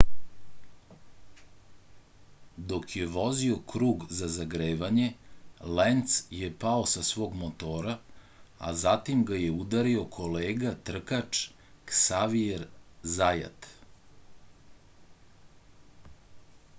dok 2.71 2.85
je 2.99 3.03
vozio 3.15 3.57
krug 3.73 4.05
za 4.19 4.29
zagrevanje 4.35 5.09
lenc 5.81 6.15
je 6.39 6.49
pao 6.65 6.87
sa 6.95 7.03
svog 7.11 7.37
motora 7.43 7.95
a 8.69 8.73
zatim 8.87 9.23
ga 9.33 9.39
je 9.43 9.53
udario 9.65 10.07
kolega 10.17 10.75
trkač 10.91 11.43
ksavijer 11.93 12.67
zajat 13.19 13.69